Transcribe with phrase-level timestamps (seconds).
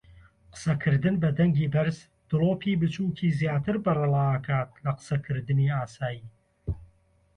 [0.53, 1.97] قسەکردن بە دەنگی بەرز
[2.29, 6.23] دڵۆپی بچووکی زیاتر بەرەڵادەکات لە قسەکردنی ئاسایی.